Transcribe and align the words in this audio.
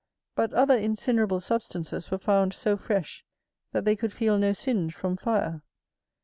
But 0.33 0.51
other 0.53 0.75
incinerable 0.75 1.39
substances 1.41 2.09
were 2.09 2.17
found 2.17 2.55
so 2.55 2.75
fresh, 2.75 3.23
that 3.71 3.85
they 3.85 3.95
could 3.95 4.11
feel 4.13 4.39
no 4.39 4.51
singe 4.51 4.95
from 4.95 5.15
fire. 5.15 5.61